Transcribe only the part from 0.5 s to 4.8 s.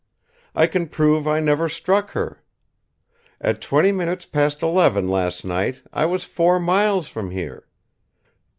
I can prove I never struck her. At twenty minutes past